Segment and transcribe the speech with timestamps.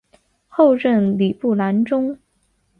[0.47, 2.17] 后任礼部郎中。